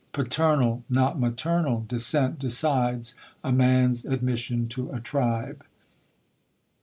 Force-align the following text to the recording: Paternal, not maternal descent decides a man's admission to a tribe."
Paternal, 0.13 0.83
not 0.89 1.19
maternal 1.19 1.81
descent 1.87 2.39
decides 2.39 3.13
a 3.43 3.51
man's 3.51 4.03
admission 4.03 4.65
to 4.69 4.89
a 4.91 4.99
tribe." 4.99 5.63